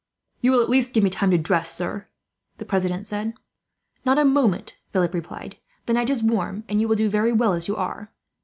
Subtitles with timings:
[0.41, 2.07] "You will at least give me time to dress, sir?"
[2.57, 3.35] the president said.
[4.03, 5.57] "Not a moment," Philip replied.
[5.85, 8.11] "The night is warm, and you will do very well, as you are.